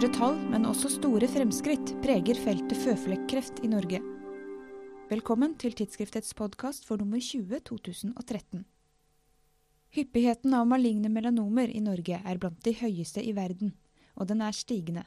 Dystre 0.00 0.16
tall, 0.16 0.38
men 0.48 0.62
også 0.64 0.88
store 0.88 1.28
fremskritt 1.28 1.90
preger 2.00 2.38
feltet 2.40 2.78
føflekkreft 2.80 3.58
i 3.60 3.68
Norge. 3.68 3.98
Velkommen 5.10 5.58
til 5.60 5.74
tidsskriftets 5.76 6.32
podkast 6.38 6.86
for 6.88 6.96
nummer 6.96 7.20
20 7.20 7.60
2013. 7.68 8.62
Hyppigheten 9.98 10.56
av 10.56 10.64
maligne 10.72 11.10
melanomer 11.12 11.68
i 11.68 11.84
Norge 11.84 12.16
er 12.16 12.40
blant 12.40 12.64
de 12.64 12.72
høyeste 12.80 13.20
i 13.20 13.34
verden, 13.36 13.74
og 14.16 14.30
den 14.32 14.40
er 14.40 14.56
stigende. 14.56 15.04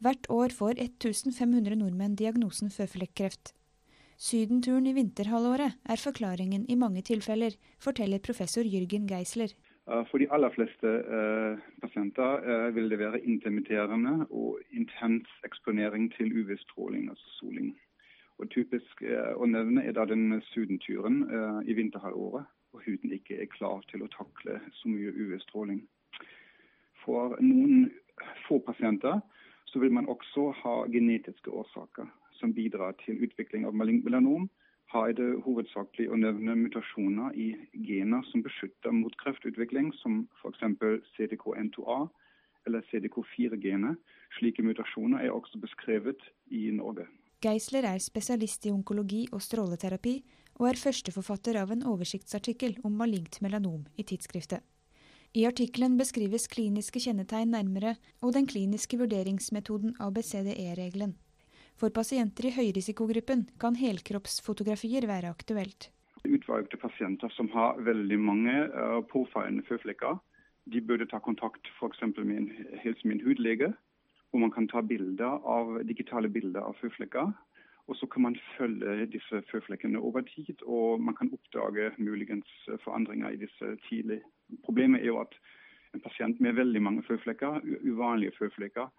Hvert 0.00 0.24
år 0.32 0.56
får 0.62 0.80
1500 0.80 1.76
nordmenn 1.76 2.16
diagnosen 2.16 2.72
føflekkreft. 2.72 3.52
Sydenturen 4.16 4.88
i 4.88 4.96
vinterhalvåret 4.96 5.76
er 5.84 6.00
forklaringen 6.00 6.64
i 6.72 6.80
mange 6.80 7.04
tilfeller, 7.04 7.52
forteller 7.76 8.24
professor 8.24 8.64
Jørgen 8.64 9.04
Geisler. 9.12 9.52
Eh, 9.90 10.04
for 10.10 10.18
de 10.18 10.30
aller 10.30 10.50
fleste 10.50 10.88
eh, 11.16 11.58
pasienter 11.80 12.32
eh, 12.50 12.74
vil 12.74 12.90
det 12.90 12.98
være 12.98 13.24
intermitterende 13.24 14.26
og 14.30 14.58
intens 14.70 15.28
eksponering 15.44 16.12
til 16.16 16.32
UV-stråling, 16.40 17.08
altså 17.10 17.28
soling. 17.38 17.76
Og 18.38 18.50
Typisk 18.50 19.00
å 19.36 19.46
nevne 19.48 19.80
er 19.88 19.94
da 19.96 20.04
den 20.04 20.42
sydenturen 20.50 21.22
i 21.64 21.72
vinterhalvåret, 21.72 22.44
hvor 22.68 22.82
huden 22.84 23.14
ikke 23.16 23.38
er 23.40 23.48
klar 23.48 23.80
til 23.88 24.02
å 24.04 24.10
takle 24.12 24.58
så 24.76 24.90
mye 24.92 25.08
UV-stråling. 25.08 25.78
For 27.00 27.32
noen 27.40 27.86
få 28.44 28.58
pasienter 28.66 29.22
så 29.64 29.80
vil 29.80 29.96
man 29.96 30.10
også 30.12 30.50
ha 30.60 30.74
genetiske 30.92 31.48
årsaker 31.48 32.12
som 32.36 32.52
bidrar 32.52 32.92
til 33.06 33.24
utvikling 33.24 33.64
av 33.64 33.72
melanom 33.72 34.50
har 34.92 35.12
det 35.18 35.28
hovedsakelig 35.44 36.06
å 36.12 36.18
nevne 36.20 36.54
mutasjoner 36.58 37.34
i 37.34 37.48
gener 37.86 38.22
som 38.30 38.44
beskytter 38.44 38.94
mot 38.94 39.14
kreftutvikling, 39.22 39.90
som 40.02 40.24
f.eks. 40.40 40.62
CDK-N2A 41.16 41.98
eller 42.66 42.86
CDK4-genet. 42.90 43.98
Slike 44.38 44.62
mutasjoner 44.62 45.26
er 45.26 45.34
også 45.34 45.58
beskrevet 45.62 46.22
i 46.54 46.68
Norge. 46.74 47.06
Geisler 47.42 47.86
er 47.86 48.00
spesialist 48.02 48.64
i 48.66 48.72
onkologi 48.72 49.26
og 49.32 49.42
stråleterapi, 49.44 50.16
og 50.56 50.70
er 50.70 50.80
førsteforfatter 50.80 51.58
av 51.60 51.74
en 51.74 51.84
oversiktsartikkel 51.84 52.78
om 52.86 52.96
malignt 52.96 53.42
melanom 53.44 53.84
i 54.00 54.06
tidsskriftet. 54.08 54.64
I 55.36 55.44
artikkelen 55.44 55.98
beskrives 56.00 56.46
kliniske 56.48 57.02
kjennetegn 57.02 57.52
nærmere 57.52 57.98
og 58.24 58.32
den 58.32 58.46
kliniske 58.48 58.96
vurderingsmetoden 58.96 59.98
ABCDE-regelen. 60.00 61.12
For 61.76 61.92
pasienter 61.92 62.48
i 62.48 62.54
høyrisikogruppen 62.56 63.42
kan 63.60 63.76
helkroppsfotografier 63.76 65.04
være 65.10 65.28
aktuelt. 65.28 65.90
Utvalgte 66.24 66.78
pasienter 66.80 67.30
som 67.36 67.50
har 67.52 67.76
veldig 67.84 68.16
mange 68.18 68.54
uh, 68.72 69.02
påfallende 69.10 69.62
føflekker, 69.68 70.16
de 70.72 70.80
burde 70.80 71.06
ta 71.06 71.20
kontakt 71.22 71.68
f.eks. 71.78 72.00
med 72.16 72.36
en 72.36 72.48
helse 72.82 73.06
min 73.06 73.20
hudlege, 73.22 73.68
hvor 74.30 74.40
man 74.42 74.50
kan 74.50 74.66
ta 74.68 74.80
bilder 74.82 75.36
av, 75.46 75.76
digitale 75.86 76.28
bilder 76.32 76.64
av 76.66 76.74
føflekker. 76.80 77.30
Og 77.86 77.94
så 78.00 78.08
kan 78.10 78.24
man 78.24 78.38
følge 78.56 79.06
disse 79.12 79.42
føflekkene 79.52 80.00
over 80.02 80.24
tid, 80.26 80.64
og 80.66 80.98
man 81.00 81.14
kan 81.14 81.30
oppdage 81.30 81.92
muligens 81.98 82.48
forandringer 82.82 83.30
i 83.30 83.38
disse 83.44 83.76
tidlig. 83.86 84.18
Problemet 84.64 85.04
er 85.04 85.12
jo 85.12 85.20
at 85.20 85.36
en 85.94 86.02
pasient 86.02 86.40
med 86.42 86.58
veldig 86.58 86.82
mange 86.82 87.04
føflekker, 87.06 87.60
uvanlige 87.86 88.34
føflekker, 88.40 88.90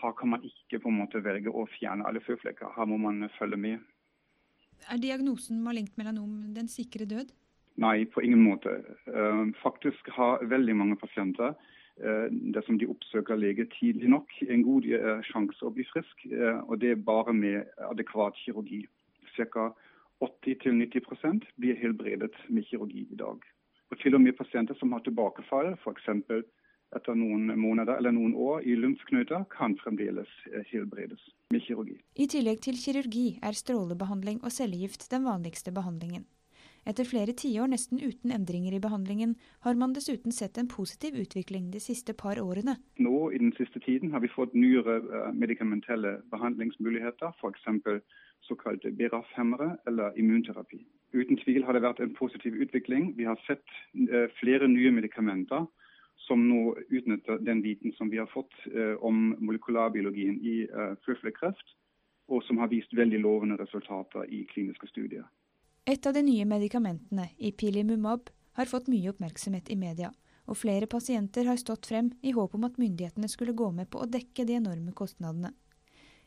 her 0.00 0.12
kan 0.18 0.32
man 0.32 0.44
ikke 0.46 0.80
på 0.82 0.90
en 0.90 0.98
måte 1.02 1.22
velge 1.24 1.50
å 1.50 1.66
fjerne 1.76 2.06
alle 2.08 2.22
føflekker. 2.24 2.72
Her 2.76 2.88
må 2.88 2.98
man 3.00 3.28
følge 3.38 3.58
med. 3.60 3.84
Er 4.90 4.98
diagnosen 4.98 5.62
malignt 5.62 5.94
melanom 5.98 6.54
den 6.56 6.68
sikre 6.68 7.06
død? 7.06 7.30
Nei, 7.80 8.04
på 8.04 8.20
ingen 8.20 8.42
måte. 8.42 8.82
Eh, 9.06 9.44
faktisk 9.62 10.10
har 10.16 10.42
veldig 10.44 10.74
mange 10.76 10.96
pasienter 11.00 11.54
eh, 12.02 12.26
dersom 12.54 12.78
de 12.78 12.88
oppsøker 12.90 13.38
lege 13.38 13.68
tidlig 13.78 14.10
nok, 14.12 14.34
en 14.44 14.64
god 14.66 14.88
eh, 14.98 15.22
sjanse 15.30 15.64
å 15.64 15.72
bli 15.72 15.86
frisk. 15.88 16.26
Og 16.66 16.76
det 16.82 16.92
er 16.92 17.06
bare 17.06 17.32
med 17.36 17.72
adekvat 17.90 18.36
kirurgi. 18.44 18.84
Ca. 19.36 19.70
80-90% 20.22 21.48
blir 21.58 21.78
helbredet 21.80 22.34
med 22.48 22.66
kirurgi 22.68 23.06
i 23.10 23.18
dag. 23.18 23.40
Og 23.90 23.98
til 23.98 24.14
og 24.14 24.22
med 24.22 24.36
pasienter 24.38 24.76
som 24.78 24.92
har 24.94 25.02
tilbakefall, 25.02 25.72
f.eks 25.80 26.12
etter 26.96 27.16
noen 27.16 27.48
måneder 27.58 27.98
eller 27.98 28.14
noen 28.14 28.34
år 28.34 28.66
i 28.68 28.76
lymfknuter, 28.76 29.46
kan 29.52 29.76
fremdeles 29.80 30.30
eh, 30.52 30.64
helbredes 30.72 31.22
med 31.52 31.64
kirurgi. 31.64 31.98
I 32.16 32.28
tillegg 32.30 32.62
til 32.64 32.78
kirurgi 32.80 33.26
er 33.42 33.56
strålebehandling 33.56 34.42
og 34.42 34.54
cellegift 34.54 35.08
den 35.12 35.26
vanligste 35.28 35.74
behandlingen. 35.74 36.26
Etter 36.82 37.06
flere 37.06 37.30
tiår 37.38 37.68
nesten 37.70 38.00
uten 38.02 38.32
endringer 38.34 38.74
i 38.74 38.80
behandlingen, 38.82 39.36
har 39.62 39.76
man 39.78 39.92
dessuten 39.94 40.34
sett 40.34 40.58
en 40.58 40.70
positiv 40.70 41.14
utvikling 41.14 41.70
de 41.70 41.78
siste 41.82 42.14
par 42.22 42.40
årene. 42.42 42.74
Nå 42.98 43.30
i 43.30 43.38
den 43.38 43.52
siste 43.54 43.78
tiden 43.84 44.10
har 44.10 44.24
vi 44.24 44.32
fått 44.32 44.56
nyere 44.58 44.98
uh, 45.04 45.28
medikamentelle 45.30 46.16
behandlingsmuligheter, 46.34 47.36
f.eks. 47.38 48.02
såkalte 48.48 48.90
BRAF-hemmere 48.98 49.76
eller 49.86 50.18
immunterapi. 50.18 50.82
Uten 51.14 51.38
tvil 51.44 51.62
har 51.62 51.78
det 51.78 51.84
vært 51.86 52.02
en 52.02 52.16
positiv 52.18 52.58
utvikling. 52.58 53.12
Vi 53.14 53.30
har 53.30 53.38
sett 53.46 53.62
uh, 53.94 54.26
flere 54.40 54.66
nye 54.66 54.90
medikamenter 54.90 55.70
som 56.26 56.42
nå 56.48 56.76
utnytter 56.88 57.38
den 57.42 57.62
viten 57.62 57.92
som 57.96 58.10
vi 58.10 58.18
har 58.18 58.28
fått 58.30 58.54
eh, 58.74 58.94
om 59.04 59.32
molekylærbiologien 59.38 60.38
i 60.40 60.56
eh, 60.66 60.92
føflekkreft, 61.06 61.74
og 62.32 62.44
som 62.46 62.60
har 62.62 62.70
vist 62.70 62.94
veldig 62.94 63.20
lovende 63.24 63.58
resultater 63.60 64.28
i 64.30 64.44
kliniske 64.52 64.88
studier. 64.92 65.26
Et 65.86 66.06
av 66.06 66.14
de 66.14 66.22
nye 66.22 66.46
medikamentene, 66.46 67.28
ipilimumab, 67.38 68.30
har 68.54 68.70
fått 68.70 68.90
mye 68.92 69.10
oppmerksomhet 69.10 69.70
i 69.72 69.78
media, 69.80 70.12
og 70.46 70.58
flere 70.58 70.86
pasienter 70.90 71.48
har 71.48 71.58
stått 71.58 71.88
frem 71.90 72.12
i 72.22 72.34
håp 72.36 72.54
om 72.54 72.68
at 72.68 72.78
myndighetene 72.78 73.30
skulle 73.30 73.56
gå 73.56 73.70
med 73.74 73.90
på 73.90 74.02
å 74.02 74.08
dekke 74.10 74.46
de 74.46 74.58
enorme 74.60 74.94
kostnadene. 74.94 75.52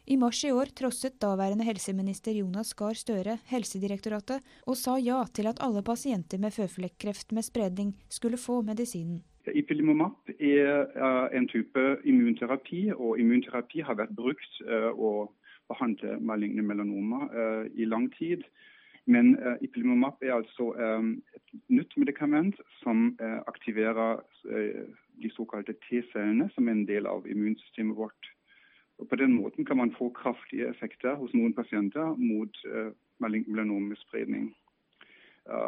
I 0.06 0.18
mars 0.22 0.44
i 0.46 0.52
år 0.54 0.70
trosset 0.78 1.16
daværende 1.22 1.66
helseminister 1.66 2.36
Jonas 2.38 2.76
Gahr 2.78 2.94
Støre 2.94 3.40
Helsedirektoratet 3.50 4.44
og 4.70 4.78
sa 4.78 5.00
ja 5.02 5.24
til 5.34 5.50
at 5.50 5.62
alle 5.66 5.82
pasienter 5.82 6.38
med 6.42 6.54
føflekkreft 6.54 7.34
med 7.34 7.48
spredning 7.48 7.96
skulle 8.10 8.38
få 8.38 8.60
medisinen. 8.68 9.24
Ipilimumab 9.54 10.30
er 10.40 11.30
en 11.38 11.48
type 11.48 11.98
immunterapi, 12.04 12.92
og 12.96 13.20
immunterapi 13.20 13.84
har 13.86 13.98
vært 14.00 14.16
brukt 14.16 14.62
eh, 14.68 14.92
å 14.92 15.32
behandle 15.70 16.20
maligne 16.22 16.64
melanomer 16.66 17.28
eh, 17.30 17.66
i 17.82 17.86
lang 17.86 18.08
tid. 18.18 18.46
Men 19.06 19.36
uh, 19.38 19.54
ipilimumab 19.62 20.24
er 20.26 20.32
altså 20.34 20.72
et 20.74 21.52
nytt 21.70 21.92
medikament 21.94 22.56
som 22.80 23.12
aktiverer 23.22 24.24
de 25.22 25.30
såkalte 25.30 25.76
T-cellene, 25.84 26.48
som 26.56 26.66
er 26.66 26.74
en 26.74 26.88
del 26.90 27.06
av 27.06 27.28
immunsystemet 27.30 27.94
vårt. 28.00 28.32
Og 28.98 29.06
På 29.10 29.20
den 29.22 29.36
måten 29.38 29.66
kan 29.66 29.78
man 29.78 29.94
få 29.94 30.10
kraftige 30.10 30.72
effekter 30.74 31.14
hos 31.22 31.38
noen 31.38 31.54
pasienter 31.54 32.18
mot 32.18 32.58
malignende 33.22 33.54
melanomespredning. 33.54 34.50
Eh, 34.50 34.65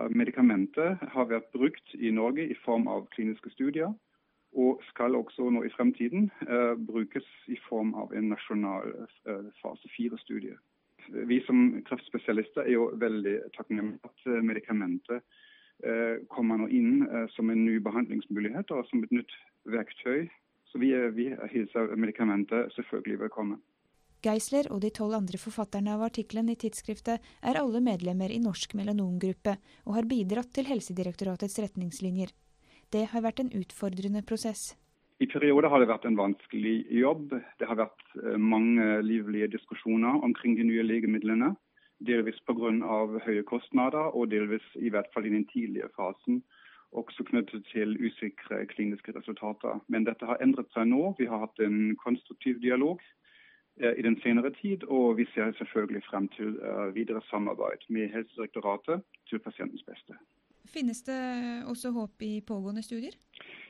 medikamentet 0.09 1.03
har 1.13 1.27
vært 1.29 1.51
brukt 1.53 1.93
i 1.93 2.09
Norge 2.11 2.47
i 2.49 2.55
form 2.63 2.87
av 2.89 3.07
kliniske 3.13 3.51
studier, 3.53 3.91
og 4.57 4.81
skal 4.89 5.15
også 5.15 5.49
nå 5.53 5.61
i 5.67 5.73
fremtiden 5.73 6.31
uh, 6.47 6.73
brukes 6.87 7.27
i 7.51 7.57
form 7.67 7.93
av 7.99 8.13
en 8.17 8.31
nasjonal 8.31 8.89
uh, 9.29 9.49
fase 9.61 9.91
fire-studie. 9.93 10.55
Vi 11.29 11.37
som 11.45 11.83
kreftspesialister 11.87 12.65
er 12.65 12.73
jo 12.73 12.89
veldig 12.99 13.37
takknemlige 13.55 14.09
at 14.09 14.25
medikamentet 14.43 15.23
kommer 16.33 16.57
nå 16.57 16.65
inn 16.73 17.05
som 17.35 17.51
en 17.53 17.61
ny 17.63 17.77
behandlingsmulighet 17.85 18.71
og 18.73 18.81
som 18.89 19.03
et 19.05 19.13
nytt 19.13 19.35
verktøy. 19.69 20.25
Så 20.67 20.81
vi, 20.81 20.89
vi 21.15 21.29
hilser 21.53 21.93
medikamentet 21.95 22.73
selvfølgelig 22.75 23.19
velkommen. 23.27 23.61
Geisler 24.27 24.67
og 24.73 24.81
de 24.83 24.89
tolv 24.91 25.15
andre 25.15 25.39
forfatterne 25.39 25.93
av 25.95 26.03
artikkelen 26.09 26.49
i 26.51 26.57
tidsskriftet 26.59 27.23
er 27.49 27.59
alle 27.59 27.79
medlemmer 27.83 28.33
i 28.33 28.41
Norsk 28.43 28.73
melanomgruppe 28.75 29.53
og 29.85 29.95
har 29.95 30.09
bidratt 30.09 30.51
til 30.55 30.67
Helsedirektoratets 30.67 31.55
retningslinjer. 31.63 32.33
Det 32.91 33.05
har 33.13 33.23
vært 33.23 33.39
en 33.43 33.53
utfordrende 33.55 34.23
prosess. 34.27 34.73
I 35.23 35.27
perioder 35.31 35.71
har 35.71 35.81
det 35.81 35.89
vært 35.89 36.05
en 36.05 36.19
vanskelig 36.19 36.75
jobb. 36.93 37.31
Det 37.59 37.67
har 37.69 37.79
vært 37.79 38.03
eh, 38.19 38.35
mange 38.37 38.99
livlige 39.05 39.49
diskusjoner 39.55 40.19
omkring 40.27 40.57
de 40.59 40.67
nye 40.67 40.85
legemidlene. 40.85 41.53
Delvis 41.97 42.37
pga. 42.45 42.69
høye 43.25 43.43
kostnader, 43.47 44.11
og 44.13 44.29
delvis 44.29 44.65
i 44.77 44.91
hvert 44.93 45.09
fall 45.13 45.25
i 45.25 45.33
den 45.33 45.47
tidlige 45.49 45.89
fasen 45.95 46.43
også 46.95 47.25
knyttet 47.27 47.65
til 47.67 47.97
usikre 47.99 48.61
kliniske 48.71 49.11
resultater. 49.15 49.79
Men 49.87 50.05
dette 50.07 50.25
har 50.25 50.39
endret 50.43 50.69
seg 50.75 50.87
nå. 50.87 51.15
Vi 51.17 51.27
har 51.27 51.41
hatt 51.43 51.59
en 51.59 51.95
konstruktiv 51.99 52.61
dialog 52.63 53.01
i 53.77 54.01
den 54.01 54.17
senere 54.23 54.51
tid, 54.61 54.83
og 54.83 55.17
vi 55.17 55.25
ser 55.33 55.51
selvfølgelig 55.57 56.03
frem 56.09 56.27
til 56.27 56.57
eh, 56.67 56.95
videre 56.95 57.21
samarbeid 57.29 57.85
med 57.89 58.09
Helsedirektoratet 58.09 59.01
til 59.29 59.39
pasientens 59.39 59.83
beste. 59.83 60.13
Finnes 60.67 61.01
det 61.01 61.21
også 61.67 61.91
håp 61.91 62.21
i 62.21 62.41
pågående 62.47 62.83
studier? 62.83 63.15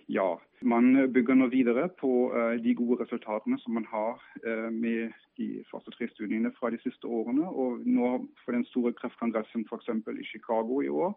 Ja, 0.09 0.36
man 0.62 1.12
bygger 1.13 1.36
nå 1.36 1.48
videre 1.48 1.89
på 2.00 2.31
uh, 2.33 2.56
de 2.63 2.75
gode 2.75 3.04
resultatene 3.04 3.59
som 3.59 3.74
man 3.74 3.86
har 3.92 4.24
med 4.71 5.12
de 5.38 5.63
fase 5.71 5.92
tre-studiene 5.92 6.51
fra 6.60 6.71
de 6.71 6.80
siste 6.81 7.07
årene. 7.07 7.45
Og 7.50 7.83
nå 7.86 8.13
for 8.45 8.56
den 8.56 8.65
store 8.71 8.94
kreftkongressen 8.94 9.68
f.eks. 9.69 9.92
i 10.24 10.30
Chicago 10.31 10.81
i 10.81 10.88
år 10.88 11.13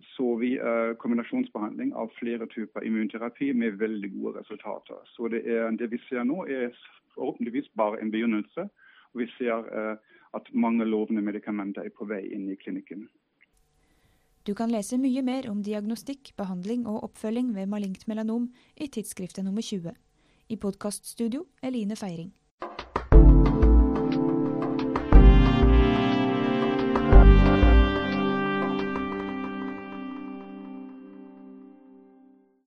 så 0.00 0.36
vi 0.36 0.58
uh, 0.60 0.94
kombinasjonsbehandling 0.98 1.94
av 1.94 2.10
flere 2.18 2.46
typer 2.46 2.84
immunterapi 2.86 3.52
med 3.54 3.78
veldig 3.78 4.10
gode 4.14 4.40
resultater. 4.40 5.00
Så 5.14 5.28
det, 5.28 5.42
er, 5.46 5.70
det 5.70 5.90
vi 5.90 5.98
ser 6.08 6.24
nå, 6.24 6.44
er 6.46 6.74
forhåpentligvis 7.14 7.72
bare 7.78 8.00
en 8.02 8.12
begynnelse. 8.14 8.68
Og 9.14 9.24
vi 9.24 9.28
ser 9.38 9.66
uh, 9.66 9.96
at 10.36 10.50
mange 10.54 10.84
lovende 10.84 11.22
medikamenter 11.22 11.86
er 11.86 11.94
på 11.94 12.06
vei 12.06 12.22
inn 12.34 12.46
i 12.52 12.58
klinikken. 12.60 13.08
Du 14.46 14.54
kan 14.54 14.70
lese 14.72 14.96
mye 15.00 15.22
mer 15.22 15.50
om 15.50 15.62
diagnostikk, 15.64 16.32
behandling 16.38 16.86
og 16.88 17.02
oppfølging 17.10 17.52
ved 17.56 17.68
malignt 17.68 18.06
melanom 18.08 18.48
i 18.76 18.88
tidsskriftet 18.88 19.44
nummer 19.44 19.62
20. 19.62 19.92
I 20.48 20.56
podkaststudio 20.56 21.44
Eline 21.62 21.96
Feiring. 21.96 22.37